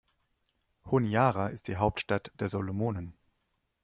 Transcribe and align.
Honiara 0.89 1.49
ist 1.49 1.67
die 1.67 1.75
Hauptstadt 1.75 2.31
der 2.39 2.49
Salomonen. 2.49 3.13